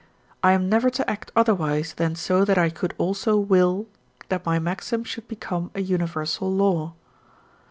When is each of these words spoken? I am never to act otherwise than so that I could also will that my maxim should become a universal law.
I 0.41 0.53
am 0.53 0.67
never 0.67 0.89
to 0.89 1.07
act 1.07 1.31
otherwise 1.35 1.93
than 1.93 2.15
so 2.15 2.43
that 2.45 2.57
I 2.57 2.71
could 2.71 2.95
also 2.97 3.37
will 3.37 3.85
that 4.29 4.47
my 4.47 4.57
maxim 4.57 5.03
should 5.03 5.27
become 5.27 5.69
a 5.75 5.81
universal 5.83 6.51
law. 6.51 6.95